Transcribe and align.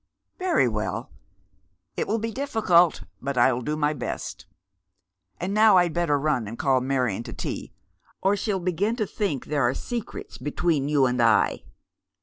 "Very 0.39 0.67
well. 0.67 1.11
It 1.95 2.07
will 2.07 2.17
be 2.17 2.31
difficult, 2.31 3.03
but 3.21 3.37
I'll 3.37 3.61
do 3.61 3.75
my 3.77 3.93
best. 3.93 4.47
And 5.39 5.53
now 5.53 5.77
I'd 5.77 5.93
better 5.93 6.17
run 6.17 6.47
and 6.47 6.57
call 6.57 6.81
Marion 6.81 7.21
to 7.21 7.33
tea, 7.33 7.71
or 8.19 8.35
she'll 8.35 8.59
begin 8.59 8.95
to 8.95 9.05
think 9.05 9.45
there 9.45 9.61
are 9.61 9.75
secrets 9.75 10.39
between 10.39 10.89
you 10.89 11.05
and 11.05 11.21
I." 11.21 11.61